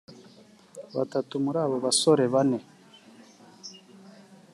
Batatu 0.95 1.33
muri 1.43 1.57
abo 1.65 1.77
basore 1.85 2.23
bane 2.33 2.59